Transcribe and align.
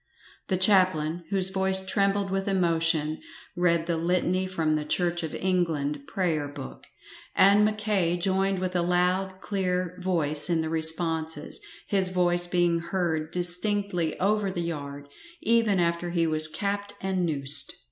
The 0.47 0.57
chaplain, 0.57 1.25
whose 1.29 1.49
voice 1.49 1.85
trembled 1.85 2.31
with 2.31 2.47
emotion, 2.47 3.19
read 3.55 3.85
the 3.85 3.97
Litany 3.97 4.47
from 4.47 4.75
the 4.75 4.83
Church 4.83 5.21
of 5.21 5.35
England 5.35 6.07
Prayer 6.07 6.47
book, 6.47 6.87
and 7.35 7.63
Mackay 7.63 8.17
joined 8.17 8.57
with 8.57 8.75
a 8.75 8.81
loud, 8.81 9.41
clear 9.41 9.99
voiee 10.01 10.49
in 10.49 10.61
the 10.61 10.69
responses, 10.69 11.61
his 11.85 12.09
voice 12.09 12.47
being 12.47 12.79
heard 12.79 13.29
distinctly 13.29 14.19
over 14.19 14.49
the 14.49 14.63
yard, 14.63 15.07
even 15.43 15.79
after 15.79 16.09
he 16.09 16.25
was 16.25 16.47
capped 16.47 16.95
and 16.99 17.23
noosed. 17.23 17.71